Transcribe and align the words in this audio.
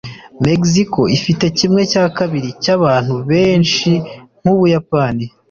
mexico 0.45 0.99
ifite 1.17 1.45
kimwe 1.57 1.81
cya 1.91 2.05
kabiri 2.17 2.49
cyabantu 2.63 3.15
benshi 3.29 3.91
nku 4.39 4.53
buyapani 4.57 5.25